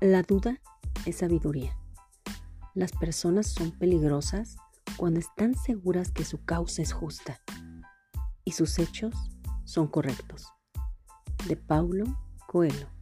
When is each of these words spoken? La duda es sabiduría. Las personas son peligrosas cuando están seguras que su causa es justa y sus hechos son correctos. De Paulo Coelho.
La 0.00 0.22
duda 0.22 0.60
es 1.06 1.16
sabiduría. 1.16 1.76
Las 2.72 2.92
personas 2.92 3.48
son 3.48 3.72
peligrosas 3.72 4.56
cuando 4.96 5.18
están 5.18 5.56
seguras 5.56 6.12
que 6.12 6.24
su 6.24 6.44
causa 6.44 6.82
es 6.82 6.92
justa 6.92 7.40
y 8.44 8.52
sus 8.52 8.78
hechos 8.78 9.12
son 9.64 9.88
correctos. 9.88 10.46
De 11.48 11.56
Paulo 11.56 12.04
Coelho. 12.46 12.97